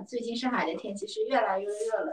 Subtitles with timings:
[0.00, 2.12] 最近上海的天气是越来越热了，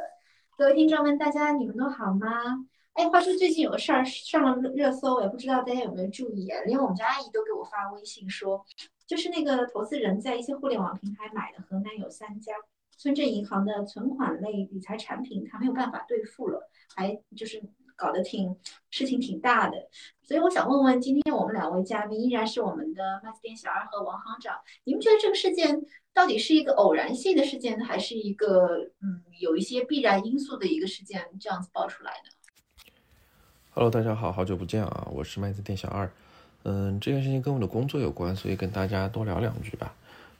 [0.57, 2.65] 各位听众们，大家你们都好吗？
[2.93, 6.61] 哎，话说最近有个事儿上了热搜，我也不知道大家有没有注意啊？
[6.65, 8.65] 连我们家阿姨都给我发微信说，
[9.07, 12.53] 就是那个投资人在一些互联网平台买的河南有三家
[12.97, 17.61] 村镇银行的存款类理财产品，他没有办法兑付了，还就是。
[17.99, 18.55] 搞得挺
[18.89, 19.77] 事情挺大的，
[20.23, 24.55] 所以我想问问，今天我们两位嘉宾依然是我们的麦子店小二和王行长，
[24.85, 25.81] 你们觉得这个事件
[26.13, 32.93] 到底是一个偶然性的事件，还是一个嗯有一些必然因素的一个事件这样子爆出来的
[33.71, 36.09] ？Hello，大家好，好久不见啊，我是麦子店小二，
[36.63, 39.93] 嗯，这件事情跟我的工作有关，所以跟大家多聊两句吧。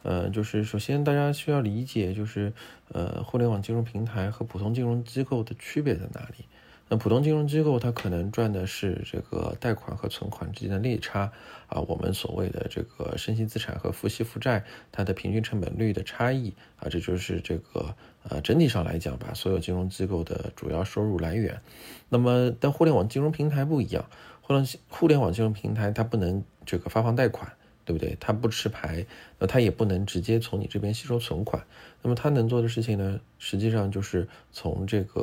[0.04, 2.54] 呃，就是首先大家需要理解，就是
[2.94, 6.46] 呃，互联网金融平台和普通金融机构的区别在哪里？
[6.92, 11.32] 那普通金融机构它可能赚的是这个贷款和存款之间的利差
[11.68, 21.62] 啊，我们所谓的这个生息资产和付息负债它的平均成本率的差异啊，这就是这个呃整体上来讲吧，所有金融机构的主要收入来源。
[22.10, 24.10] 那么但互联网金融平台不一样，
[24.42, 27.54] 互联互联网金融平台它不能这个发放贷款，
[27.86, 28.18] 对不对？
[28.20, 29.06] 它不持牌，
[29.38, 31.64] 那它也不能直接从你这边吸收存款。
[32.02, 35.22] 那么它能做的事情呢，实际上就是从这个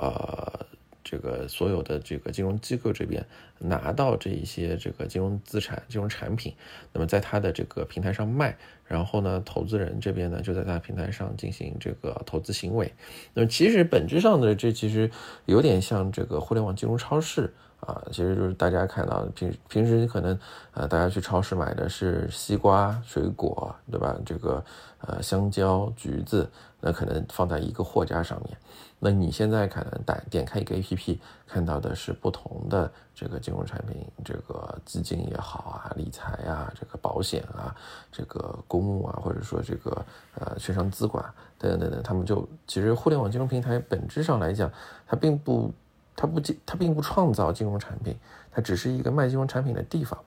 [0.00, 0.66] 呃。
[1.04, 3.24] 这个所有的这个金融机构这边
[3.58, 6.54] 拿到这一些这个金融资产、金融产品，
[6.92, 12.92] 那么在它的这个平台上卖，然后呢，投资人这边呢就在它平台上进行这个投资行为。
[13.34, 15.10] 那么其实本质上的这其实
[15.46, 17.52] 有点像这个互联网金融超市
[17.86, 20.38] 啊，其实就是大家看到平平时可能
[20.72, 24.16] 呃大家去超市买的是西瓜、水果，对吧？
[24.24, 24.64] 这个
[25.00, 26.48] 呃香蕉、橘子，
[26.80, 28.56] 那可能放在一个货架上面。
[29.00, 37.74] 那你现在可能打点开一个 A P P，看到的是不同的这个金融产品，这个基金也好啊，理财啊，这个保险啊，
[38.12, 40.06] 这个公募啊，或者说这个
[40.36, 41.24] 呃券商资管
[41.58, 44.70] 等等等等，他们就其实互联网金融平台本质上来讲，
[45.04, 45.74] 它并不
[46.16, 48.16] 它不它并不创造金融产品，
[48.50, 50.18] 它只是一个卖金融产品的地方，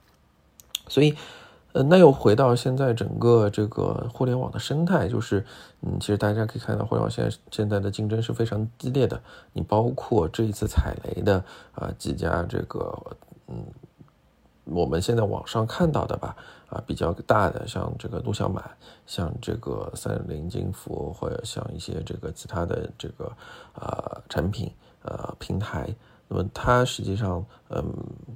[0.88, 1.16] 所以。
[1.74, 5.46] 呃，那又回到现在整个这个互联网的生态，就是，
[5.82, 9.22] 嗯，其实大家可以看到，互联网现在现在的竞争是非常激烈的。
[9.52, 12.98] 你包括这一次踩雷的啊几家这个，
[13.50, 13.62] 嗯，
[14.64, 16.34] 我们现在网上看到的吧，
[16.70, 18.64] 啊比较大的，像这个陆小满，
[19.06, 23.30] 像这个三菱金服，或者像一些这个其他的这个
[23.74, 24.72] 啊产品
[25.06, 25.96] 呃平台。
[26.28, 27.86] 那么它实际上，嗯，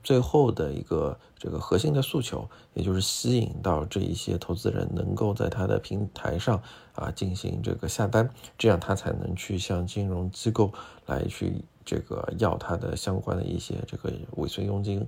[0.03, 6.61] 最后的一个这个核心的诉求，也就是吸引到这一些投资人能够在他的平台上
[6.93, 10.71] 啊进行这个下单，这样他才能去向金融机构
[11.07, 15.07] 来去这个要他的相关的一些这个尾随佣金，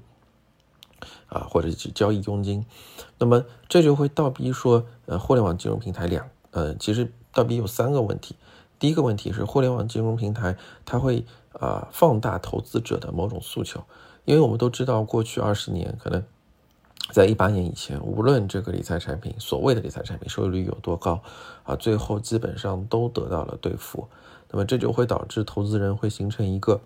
[1.27, 2.65] 啊或者是交易佣金。
[3.19, 8.35] 那么这就会倒逼说，呃，互联网金融平台两，呃，其实倒逼有三个问题。
[8.81, 11.23] 第一个问题是，互联网金融平台它会。
[11.59, 13.83] 啊，放大投资者的某种诉求，
[14.23, 16.23] 因为我们都知道，过去二十年，可能
[17.11, 21.21] 在一八年以前，无论这个理财产品，所谓的理财产品收益率有多高，
[21.63, 24.07] 啊，最后基本上都得到了兑付。
[24.49, 26.79] 那么这就会导致投资人会形成一个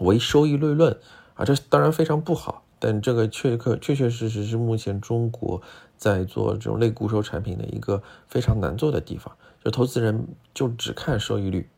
[0.00, 0.98] 唯收益率论，
[1.34, 5.62] 啊，这当然非常不好，但这个确确确确实实是目前中国
[5.96, 9.34] 在做这种类固收产品的一个非常难做的地方，
[9.64, 11.68] 就投资人就只看收益率。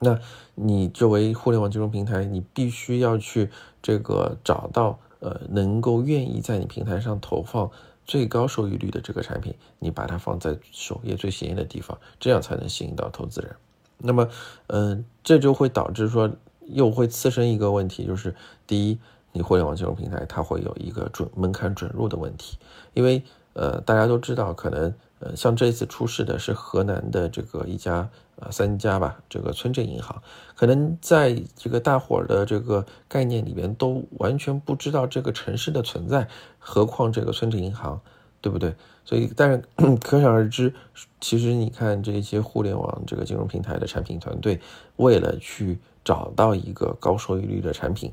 [0.00, 0.18] 那
[0.54, 3.50] 你作为互联网金融平台，你必须要去
[3.80, 7.70] 这个找到呃能够愿意在你平台上投放
[8.04, 13.56] 最高收益率的这个产品，你把它放在首页最显眼的地方，这样才能吸引到投资人。
[13.96, 14.28] 那么，
[14.66, 16.30] 嗯，这就会导致说
[16.66, 18.34] 又会滋生一个问题，就是
[18.66, 18.98] 第一，
[19.32, 22.58] 你互联网金融平台它会有一个准门槛准入的问题，
[22.92, 23.22] 因为
[23.54, 24.92] 呃大家都知道，可能
[25.36, 28.08] 像这次出事的是河南的这个一家。
[28.40, 30.20] 啊，三家吧，这个村镇银行，
[30.56, 36.26] 可能在这个大伙儿的这个概念里边都完全不知道这个城市的存在，
[36.58, 38.00] 何况这个村镇银行，
[38.40, 38.74] 对不对？
[39.04, 39.62] 所以，但是
[40.02, 40.74] 可想而知，
[41.20, 44.60] 其实你看这些互联网这个金融平台的产品团队，
[44.96, 48.12] 为了去找到一个高收益率的产品，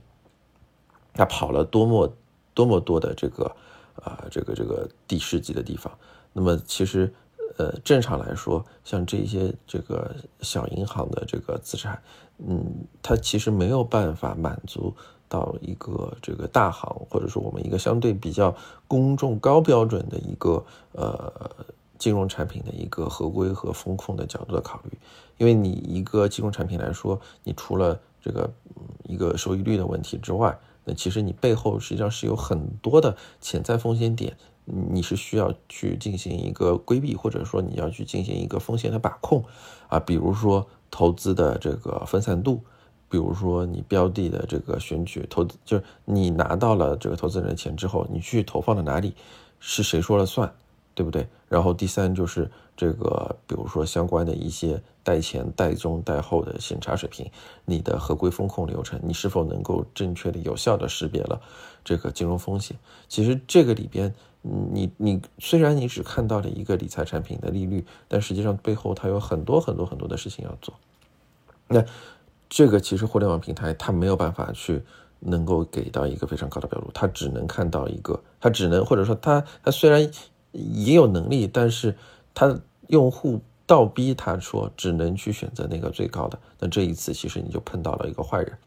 [1.16, 2.14] 他跑了多么
[2.54, 3.46] 多么多的这个
[3.96, 5.92] 啊，这个这个地市级的地方，
[6.34, 7.14] 那么其实。
[7.58, 12.02] 呃，正常来说，像这些这个小银行的这个资产，
[12.38, 12.66] 嗯，
[13.04, 14.96] 它其实没有办法满足
[15.28, 18.56] 到一个这个大行，或者说我们一个相对比较
[18.88, 21.52] 公众高标准的一个呃
[22.00, 24.98] 金融产品的一个合规和风控的角度的考虑。
[25.38, 28.50] 因为你一个金融产品来说，你除了这个
[29.04, 34.36] 一个收益率的问题之外，那其实你背后实际上是有很多的潜在风险点。
[34.92, 39.44] 你是需要去进行一个规避，或者说你要去进行一个风险的把控
[39.88, 42.62] 啊，比如说投资的这个分散度，
[43.10, 49.14] 比如说你标的的这个选取投，就是你拿到了这个投资人的钱之后，你去投放到哪里，
[49.60, 50.54] 是谁说了算？
[50.94, 51.26] 对不对？
[51.48, 57.26] 然后第三就是这个，比如说相关的一些贷前、贷中、贷后的审查水平，
[57.64, 61.42] 你的合规风控流程，你是否能够正确的、有效的识别了
[61.86, 62.78] 这个金融风险？
[63.08, 70.74] 其实这个里边，你你虽然你只看到了一个理财产品的利率，但实际上背后它有很多很多很多的事情要做。
[71.68, 71.84] 那
[72.50, 74.84] 这个其实互联网平台它没有办法去
[75.20, 80.12] 能够给到一个非常高的标准，它只能看到一个，它只能或者说它它虽然。
[80.54, 81.96] 也有能力，但是
[82.34, 88.58] 它用户倒逼他说只能去选择那个最高的，那这一次其实你就碰到了一个坏人，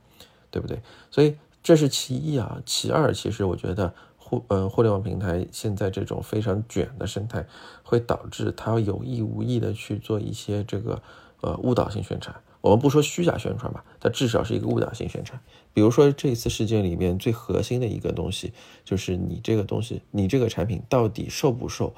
[0.51, 0.81] 对不对？
[1.11, 3.93] 所以这是其一啊，其二，其实我觉得
[4.35, 7.47] 互呃互联网平台现在这种非常卷的生态，
[7.83, 11.01] 会导致他有意无意的去做一些这个
[11.41, 12.35] 呃误导性宣传。
[12.61, 15.39] 我们不说虚假宣传吧，它至少是一个误导性宣传。
[15.73, 18.53] 比如说这次事件里面最核心的一个东西，
[18.85, 21.95] 就是你这个东西，你这个产品到底受不受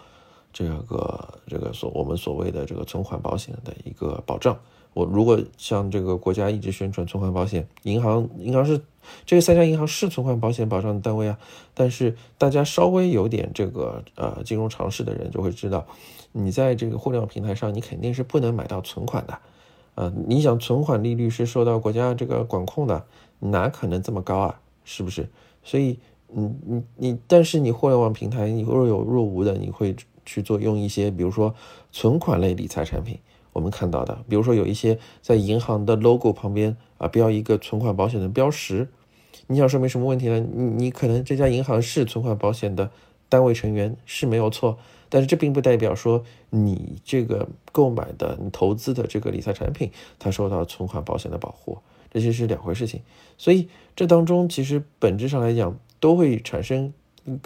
[0.52, 4.58] 这个这个所我们所谓的这个存款保险的一个保障？
[4.96, 8.81] 我如果像这个国家一直宣传存款保险，银行银行是
[9.26, 11.38] 这个三家银行是存款保险保障单位啊，
[11.75, 15.87] 但是大家稍微有点这个呃金融常识的人就会知道，
[16.32, 19.38] 你在这个互联网平台上，你肯定是不能买到存款的。
[19.96, 23.04] 呃，你想存款利率是受到国家这个管控的，
[23.40, 24.60] 哪可能这么高啊？
[24.82, 25.28] 是不是？
[25.62, 25.98] 所以，
[26.28, 29.94] 你你你，但是你互联网平台，你若有若无的，你会
[30.25, 31.54] 去做用一些，比如说
[31.93, 33.19] 存款类理财产品，
[33.56, 38.87] 我们看到的，比如说有一些在银行的 logo 旁边啊标一个存款保险的标识，
[39.47, 40.38] 你想说明什么问题呢？
[40.41, 42.91] 你你可能这家银行是存款保险的
[43.31, 44.76] 单位成员是没有错。
[45.08, 51.79] 但是这并不代表说你这个购买的、你投资的这个理财产品，它受到存款保险的保护，
[52.11, 53.00] 这些是两回事情。
[53.38, 56.93] 所以这当中其实本质上来讲都会产生，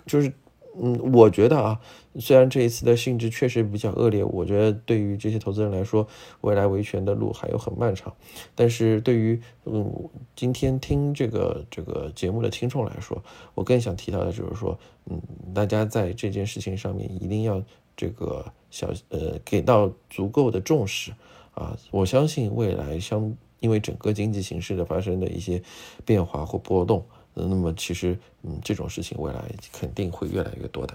[0.07, 0.33] 就是。
[0.79, 1.81] 嗯，我觉得啊，
[2.19, 6.07] 虽然这一次的性质确实比较恶劣，我觉得对于这些投资人来说，
[6.43, 8.15] 未来维权的路还有很漫长。
[8.55, 9.93] 但是对于嗯，
[10.37, 13.23] 今天听这个这个节目的听众来说，
[13.55, 15.21] 我更想提到的就是说，嗯，
[15.53, 17.63] 大家在这件事情上面一定要
[17.97, 21.13] 这个小呃给到足够的重视
[21.55, 21.77] 啊！
[21.91, 25.63] 我相信未来相因为整个经济形势的发生的一些
[26.05, 27.05] 变化或波动。
[27.49, 29.41] 那么其实，嗯，这种事情未来
[29.73, 30.95] 肯定会越来越多的。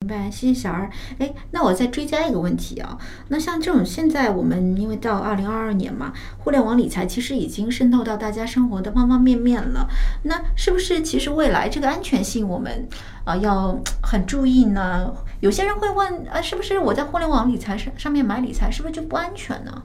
[0.00, 0.90] 明白，谢谢小二。
[1.18, 2.98] 哎，那我再追加一个问题啊，
[3.28, 9.88] 那像这种现在我们因为到二零二二年嘛，互联网理财其实已经渗透到大家生活的方方面面了。
[10.24, 12.88] 那是不是其实未来这个安全性我们
[13.24, 15.14] 啊要很注意呢？
[15.38, 19.82] 有些人会问啊，是不是我在互联网理财上上面买理财是不是就不安全呢？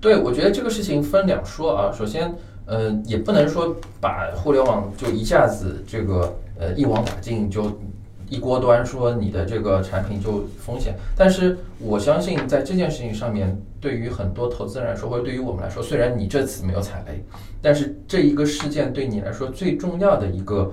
[0.00, 1.90] 对，我觉得这个事情分两说啊。
[1.92, 2.32] 首先。
[2.64, 7.78] 呃，也不能说把互联网就一下子这个呃一网打尽，就
[8.28, 10.94] 一锅端说你的这个产品就风险。
[11.16, 17.22] 但是我相信在这件事情上面，对于很多投资人来说，或者对于我们来说，虽然你这次没有踩雷，
[17.60, 20.72] 但是这一个事件对你来说最重要的一个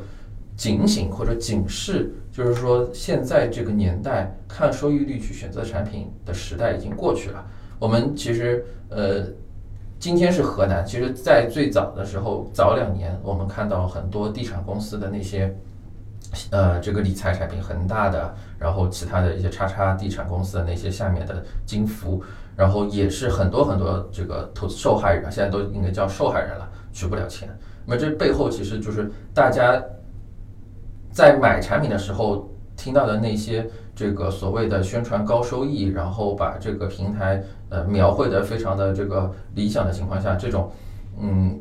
[0.55, 7.43] 警醒或者警示，就是说现在这个年代看收益率去选择产品的时代已经过去了。
[7.79, 9.25] 我们其实呃。
[9.99, 15.53] 今天是河南，其实，在最早的时候，早两年，我们看到很多地产公司的那些，
[16.51, 22.23] 呃，这个理财产品，恒大的，然后其他的一些叉叉地产公司的那些下面的金服，
[22.55, 27.49] 然后也是很多很多这个投资受害人，现在都应该叫受害人了，取不了钱。
[27.85, 29.83] 那么这背后其实就是大家
[31.11, 33.69] 在买产品的时候听到的那些。
[33.99, 40.71] 这个所谓的宣传高收益，然后把这个平台呃描绘的非常的这个理想的情况下，这种
[41.19, 41.59] 嗯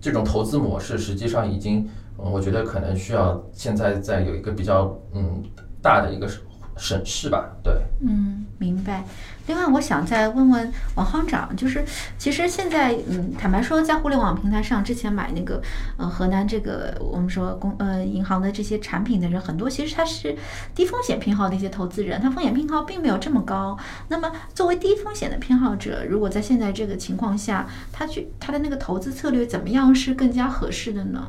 [0.00, 5.42] 这种投资模式实际上已经，我觉得可能需要现在在有一个比较嗯
[5.82, 6.28] 大的一个
[6.76, 9.02] 审视吧，对，嗯，明白。
[9.50, 11.84] 另外，我想再问问王行长，就是
[12.16, 15.60] 其实现在，嗯，坦白说，在互联网平台上，之前买那个，
[15.96, 20.36] 呃，河南这个我们说公呃银行的这些产品的人很多，其实他是
[20.72, 23.76] 低风险偏好的一些投资人，他风险偏好并没有这么高。
[24.06, 31.26] 那么，作为低风险的偏好者，如果在现在这个情况下，他去他的那个投资策略怎么样是更加合适的呢？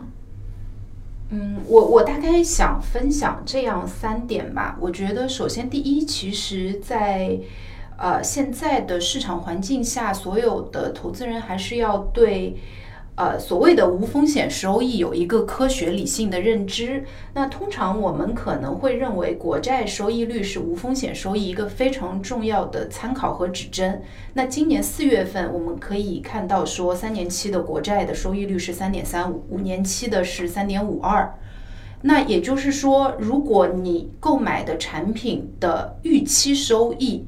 [1.31, 4.77] 嗯，我我大概想分享这样三点吧。
[4.79, 7.39] 我觉得，首先第一，其实，在
[7.97, 12.55] 呃，现在的市场环境下，所有的投资人还是要对，
[13.15, 17.03] 呃，所谓的无风险收益有一个科学理性的认知。
[17.35, 24.01] 那通常我们可能会认为国债收益率是无风险收益一个非常重要的参考和指针。
[24.33, 31.37] 那今年四月份我们可以看到说，三年期的国债的收益率是三点三五，五年期的是三点五二。
[32.03, 37.27] 那也就是说，如果你购买的产品的预期收益，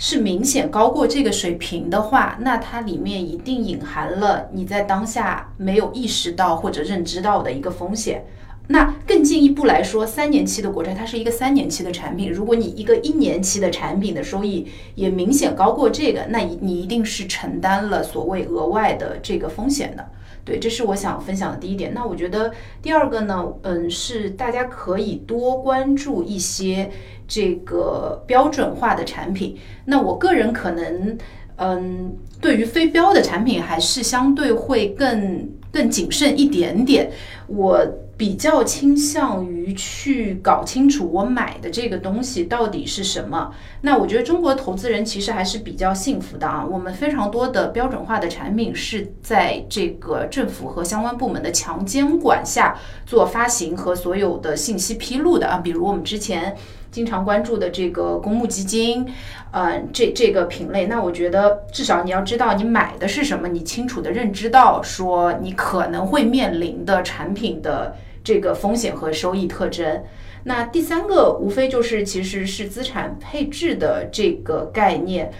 [0.00, 8.24] 是明显高过这个水平的话，那它里面一定隐含了你在当下没有意识到或者认知到的一个风险。
[8.68, 20.06] 那更进一步来说，三年期的国债它是一个三年期的产品，如果你一个一年期的产品的收益也明显高过这个，那你一定是承担了所谓额外的这个风险的。
[20.48, 21.92] 对，这是我想分享的第一点。
[21.92, 22.50] 那我觉得
[22.80, 26.90] 第二个呢，嗯，是大家可以多关注一些
[27.26, 29.58] 这个标准化的产品。
[29.84, 31.18] 那我个人可能，
[31.56, 37.10] 嗯，对于非标的产品还是相对会更更谨慎一点点。
[37.46, 37.86] 我。
[38.18, 43.54] 比较倾向于去搞清楚我买的这个东西到底是什么。
[43.82, 56.56] 那我觉得中国投资人其实还是比较幸福的啊，我们非常多的标准化的产品是在这个政府和相关部门的强监管下做发行和所有的信息披露的啊，比如我们之前
[56.90, 59.06] 经常关注的这个公募基金，
[59.52, 67.94] 嗯，这这个品类，那我觉得至少你要知道你买的是什么，你清楚的认知到说你可能会面临的产品的。
[68.28, 70.04] 这个风险和收益特征，
[70.44, 75.32] 那第三个无非就是其实是资产配置的这个概念，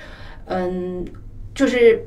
[0.46, 1.04] 嗯，
[1.54, 2.02] 就是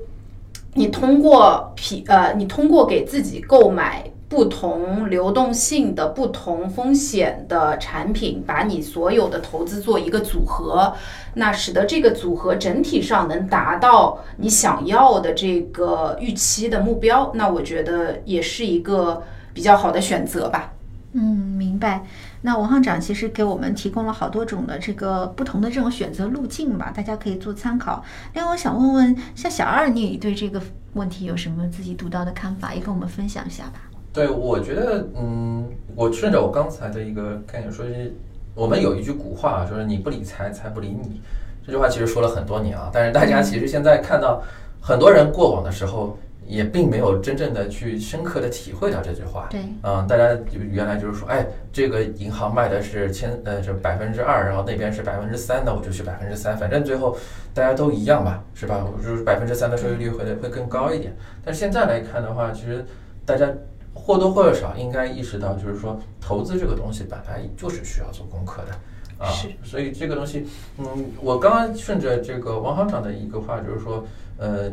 [0.74, 10.92] 你通过皮呃，你通过给自己购买不同流动性的不同风险的产品，把你所有的投资做一个组合，
[11.36, 19.22] 那使得这个组合整体上能达到你想要的这个预期的目标，那我觉得也是一个。
[19.54, 20.71] 比较好的选择吧。
[21.14, 22.06] 嗯，明白。
[22.42, 28.02] 那王行长其实给我们提供了好多种的这个不同的这种选择路径吧，大家可以做参考。
[28.34, 30.62] 另外，我想问问，像小二，你对这个
[30.94, 33.82] 问题有什么自己独到的看法，也跟我们分享一下吧。
[34.14, 38.16] 对，我觉得，嗯，我顺着我刚才的一个概念说，是
[38.56, 41.22] 我们有一句古话，就是你不理财，财不理你。
[41.66, 44.42] 这句话其实说了很多年啊，但是大家其实现在看到
[44.80, 46.18] 很多人过往的时候。
[46.46, 49.48] 也并没有真正的去深刻的体会到这句话。
[49.50, 57.16] 对，嗯，大家原来就是说，哎，这个银行卖的是千呃，是百分之二，然后那边是百分之三，那我就去百分之三，反正最后
[57.54, 58.86] 大家都一样吧，是吧？
[59.02, 61.16] 就是百分之三的收益率会会更高一点。
[61.46, 62.84] 但现在来看的话，其实
[63.26, 63.48] 大家
[63.94, 69.30] 或多或少应该意识到，就是说投资这个东西本来就是需要做功课的啊。
[69.32, 69.48] 是。
[69.64, 70.48] 所以这个东西，
[70.80, 70.86] 嗯，
[71.22, 74.04] 我刚刚顺着这个王行长的一个话，就是说，
[74.38, 74.70] 呃。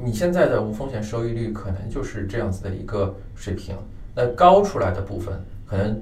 [0.00, 3.74] 你现在的无风险收益率可能就是这样子的一个水平，
[4.14, 5.34] 那高出来的部分，
[5.66, 6.00] 可能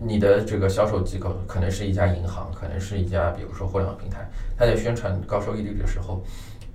[0.00, 6.22] 你的这个销售机构可能是一家银行，可能是一家比如说互联网平台，它在宣传高收益率的时候，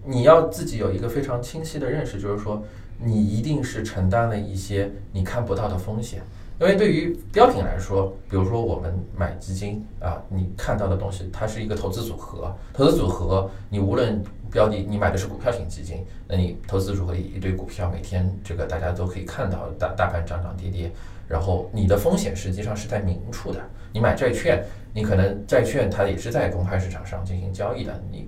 [0.06, 2.63] 你要自己有一个非常清晰的认识，就是说
[2.98, 6.22] 你一定是承担了一些你看不到的风险。
[6.60, 12.55] 因为对于标品来说，比如说我们买基金啊，你看到的东西，它是一个投资组合。
[12.72, 20.91] 投资组合，你无论标的，你买的是股票型基金，那你投资组合一堆股票，每天这个大家都可以看到大大盘涨涨跌跌，
[21.27, 23.60] 然后你的风险实际上是在明处的。
[23.91, 28.00] 你买债券，你可能债券它也是在公开市场上进行交易的。
[28.12, 28.27] 你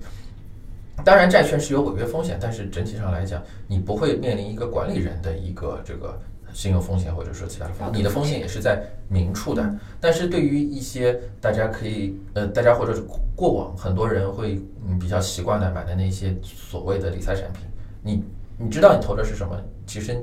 [1.04, 6.20] 当然债券是有违约风险，但是整体上来讲，你不会面临一个管理人的一个这个。
[6.56, 9.62] 信用风险或者说其他的风险，你的风险也是在明处的。
[10.00, 14.58] 但是对于一些大家可以呃，大家或者是过往很多人会
[14.88, 17.62] 嗯比较习惯的买的那些所谓的理财产品，
[18.02, 18.24] 你
[18.56, 19.54] 你知道你投的是什么？
[19.86, 20.18] 其实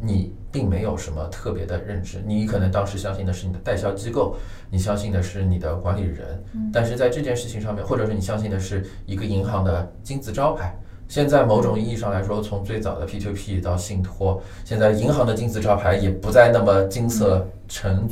[0.00, 4.36] 你并没有什么特别的认知，你可能当时相信的是你的代销机构，
[4.70, 6.42] 你相信的是你的管理人，
[6.72, 10.76] 但是在这件事情上面，或者是你相信的是一个银行的金字招牌。
[11.08, 18.06] 现在某种意义上来说，从最早的 P to P 到信托，现在银行的金字招牌也不再那么金色成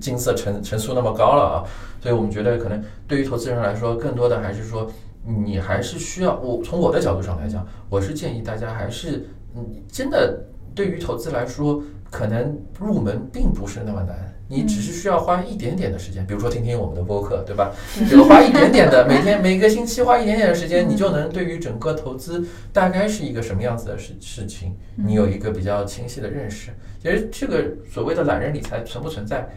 [0.00, 1.56] 金色层层数那么高了啊。
[2.02, 4.90] 所以我们觉得，可能对于投资人来说，更多的还是说，
[5.24, 10.38] 你还是需要我从我的角度上来讲，我是建议大家还是，嗯，真的
[10.74, 14.16] 对于投资来说，可能入门并不是那么难。
[14.46, 17.72] 你只是需要花一点点的时间，比如说听听我们的播客，对吧？
[18.08, 26.70] 这个花一点点的，每天每个星期花一点点的时间，你就能对于整个投资大概是一个什么样子的事事情，你有一个比较清晰的认识。
[27.02, 29.48] 其实这个所谓的懒人理财存不存在？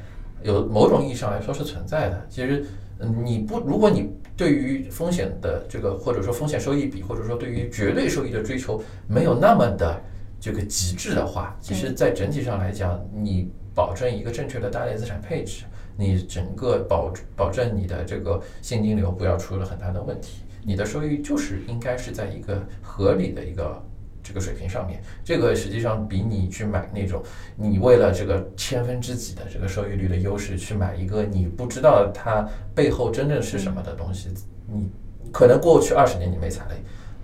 [0.43, 2.25] 有某种意义上来说是存在的。
[2.29, 2.63] 其实，
[2.99, 9.99] 嗯，你不，如果你对于风险的这个或者说风险收益比，或者说对于绝对收益的追求没有那么的
[10.39, 15.63] 这个极致的话，其实在整体上来讲，你保证一个正确的大类资产配置，
[15.95, 23.83] 你整个保保证你的这个现金流不要出了很大的问题，你的收益就是应该是在一个合理的一个
[24.23, 25.01] 这个水平上面。
[25.23, 27.21] 这个实际上比你去买那种
[27.55, 34.29] 你为了这个千分之几的这个收益率的优势去买一个你不知道它背后真正是什么的东西，
[34.67, 34.89] 你
[35.31, 36.75] 可能过去二十年你没踩雷。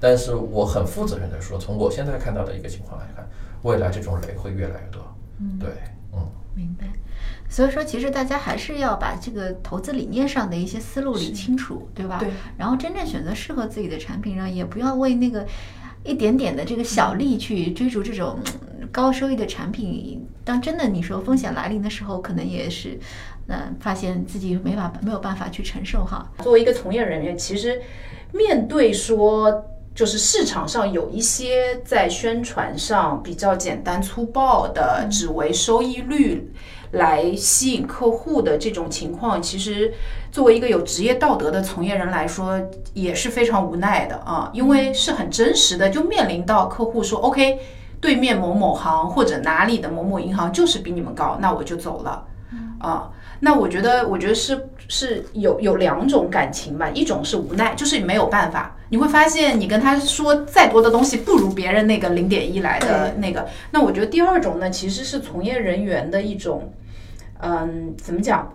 [0.04, 3.26] 但是我很负责任的说，从我现在看到的一个情况来看，
[3.62, 5.02] 未来这种雷会越来越多。
[5.40, 5.70] 嗯对，
[6.12, 6.20] 嗯，
[6.54, 6.88] 明白。
[7.48, 12.18] 所以说，其实大家还是要把这个投资理念上的一些思路理清楚，对吧？
[12.20, 12.28] 对。
[12.58, 15.48] 然后真正选择适合自己的产品，然后也不要为那个
[16.04, 20.28] 一点点的这个小利去追逐这种嗯高收益的产品。
[20.44, 23.00] 当真的你说风险来临的时候，可能也是，
[23.48, 26.30] 嗯，发现自己没法没有办法去承受哈。
[26.40, 27.82] 作为一个从业人员，其实
[28.34, 29.70] 面对说。
[29.96, 36.52] 就是市场上有一些在宣传上比较简单粗暴的，只为收益率
[36.92, 39.94] 来吸引客户的这种情况，其实
[40.32, 42.60] 作为一个有职业道德的从业人来说，
[42.94, 47.60] 也是非常无奈的啊，因为是很真实的，就面临到客户说 OK，
[48.02, 52.26] 对面某某行或者哪里的某某银行就是比你们高，那我就走了
[52.84, 53.10] 啊。
[53.40, 58.78] 那我觉得，我觉得是是有有两种感情吧，一种是无奈，就是没有办法。
[58.90, 63.46] 你会发现，你跟他说再多的东西，不如别人那个零点一来的那个。
[63.72, 66.72] 那我觉得第二种呢，其实是从业人员的一种，
[67.42, 68.54] 嗯，怎么讲？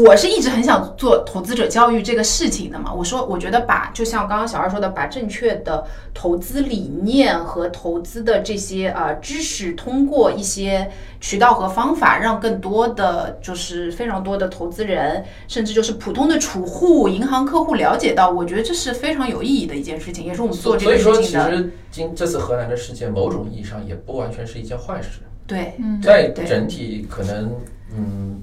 [0.00, 2.92] 我是一直很想做投资者教育这个事情的嘛。
[2.94, 21.14] 我说，我觉得把就像刚刚小二说的，把正确的投资理念和投资的这些呃知识，通过一些渠道和方法，让更多的就是非常多的投资人，甚至就是普通的储户、银行客户了解到，我觉得这是非常有意义的一件事情，也是我们做这个事情的。
[21.14, 25.20] 所以说，其实今这次荷兰的事件，某种意义上也不完全是一件坏事。
[25.46, 27.44] 对，在整体可能。
[27.44, 27.50] 嗯，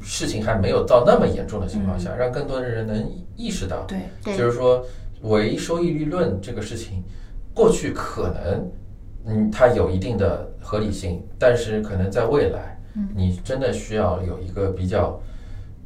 [0.02, 4.86] 事情还没有到那么严重的情况下，让更多的人能意识到，对，就是说
[5.22, 7.04] 唯收益率论这个事情，
[7.54, 8.72] 过去可能
[9.26, 12.80] 嗯它有一定的合理性，但是可能在未来，
[13.16, 15.20] 你真的需要有一个比较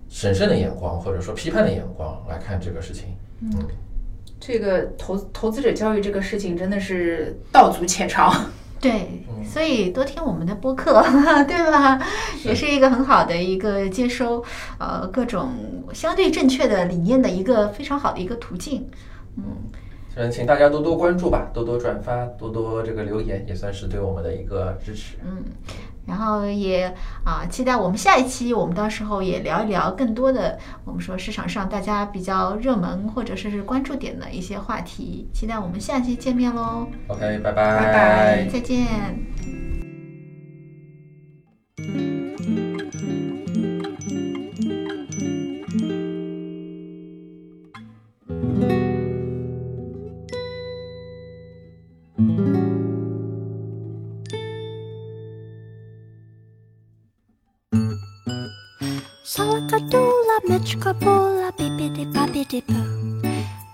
[0.10, 3.15] 审慎的眼光，或者说批判的眼光来看这个事情。
[3.41, 3.52] 嗯，
[4.39, 8.32] 这个投投资者教育这个事情真的是道阻且长。
[8.84, 11.02] 对，所以多听我们的播客，
[11.48, 11.98] 对吧？
[12.43, 14.43] 也是一个很好的一个接收
[14.78, 15.52] 呃各种
[15.93, 18.86] 相对正确的理念的一个非常好的一个途径。
[19.38, 19.43] 嗯，
[20.17, 25.15] 嗯，请大家多多关注吧，多多转发，多多这个留言，也算是对我们的一个支持。
[25.24, 25.46] 嗯。
[26.05, 35.29] 然后也啊，期待我们下一期，我们到时候也聊一聊更多的，我们说市场上大家比较热门或者说是关注点的一些话题。
[35.33, 36.87] 期待我们下期见面喽。
[37.07, 38.83] OK，拜拜，拜拜，再见。
[59.73, 63.21] Salakadoola, Mitchkaboola, bippity boppity boo.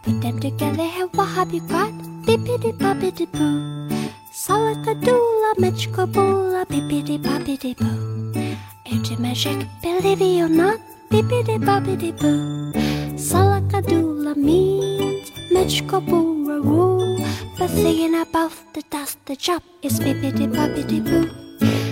[0.01, 1.91] Put them together, hey, what have you got?
[2.23, 3.89] Bippity boppity boo.
[4.31, 8.55] Salakadoola, Mitchkaboola, bippity boppity boo.
[8.85, 12.71] It's magic, believe it or not, bippity boppity boo.
[13.17, 17.17] Salakadoola means Mitchkaboola rule.
[17.57, 21.27] But thinking about the dust, the job is bippity boppity boo.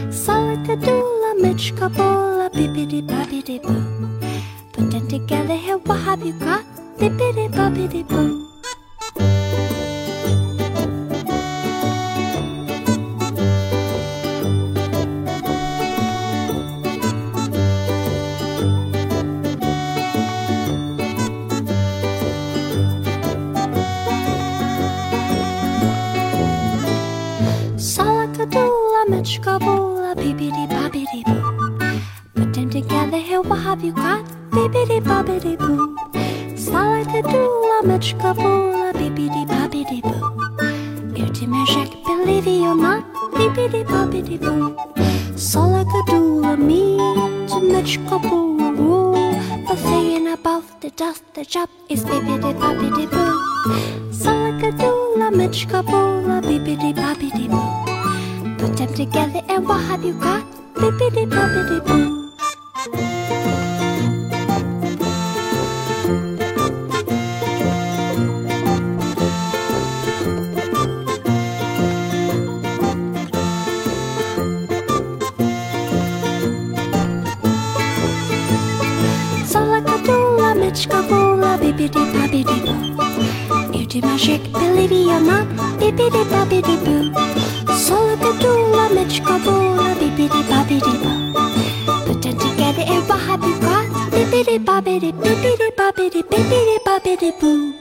[0.07, 3.96] Salakadoola, Mitchkaboola, bippity boppity boo.
[5.09, 6.65] Together here, what have you got?
[6.97, 8.46] Bippity boppity boo.
[37.87, 40.29] myczka pula, bibidi babidi boo.
[41.15, 43.03] Irtimejek bilivioma,
[43.37, 44.75] bibidi babidi boo.
[45.35, 49.31] Solakadula means myczka pula rule.
[49.67, 53.35] The thing above the dust, the job is bibidi babidi boo.
[54.11, 57.71] Solakadula myczka pula, bibidi babidi boo.
[58.57, 60.43] Put them together and what have you got?
[60.75, 61.79] Bibidi babidi.
[61.87, 62.16] boo.
[81.87, 83.77] bibbidi bobbidi boo.
[83.77, 85.47] You do my shake, believe it or not,
[85.79, 87.11] bibbidi bobbidi boo.
[87.85, 91.33] Solika doola, mechka boola, bibbidi bobbidi boo.
[92.05, 93.85] Put them together and what have you got?
[94.11, 97.73] Bibbidi bobbidi, bibbidi bobbidi, bibbidi bobbidi boo.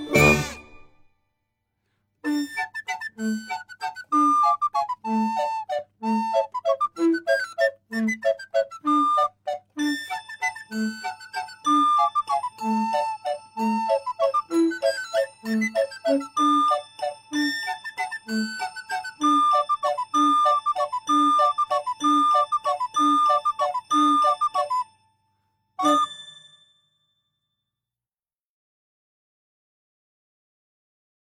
[10.70, 11.05] Thank you.